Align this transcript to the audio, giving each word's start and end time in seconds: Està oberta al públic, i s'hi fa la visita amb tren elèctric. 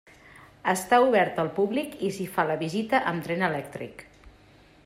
Està 0.71 0.97
oberta 1.09 1.43
al 1.43 1.51
públic, 1.59 1.93
i 2.09 2.11
s'hi 2.17 2.27
fa 2.39 2.49
la 2.53 2.57
visita 2.65 3.05
amb 3.13 3.29
tren 3.29 3.49
elèctric. 3.53 4.07